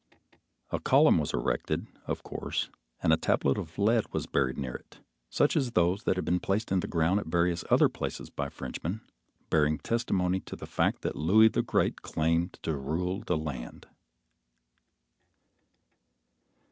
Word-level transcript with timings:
A 0.71 0.79
column 0.79 1.19
was 1.19 1.31
erected, 1.31 1.85
of 2.07 2.23
course, 2.23 2.71
and 3.03 3.13
a 3.13 3.17
tablet 3.17 3.59
of 3.59 3.77
lead 3.77 4.11
was 4.11 4.25
buried 4.25 4.57
near 4.57 4.73
it, 4.73 4.99
such 5.29 5.55
as 5.55 5.73
those 5.73 6.05
that 6.05 6.15
had 6.15 6.25
been 6.25 6.39
placed 6.39 6.71
in 6.71 6.79
the 6.79 6.87
ground 6.87 7.19
at 7.19 7.27
various 7.27 7.63
other 7.69 7.87
places 7.87 8.31
by 8.31 8.49
Frenchmen, 8.49 9.01
bearing 9.51 9.77
testimony 9.77 10.39
to 10.39 10.55
the 10.55 10.65
fact 10.65 11.03
that 11.03 11.15
Louis 11.15 11.49
the 11.49 11.61
Great 11.61 12.01
claimed 12.01 12.53
to 12.63 12.73
rule 12.75 13.19
the 13.23 13.37
land. 13.37 13.85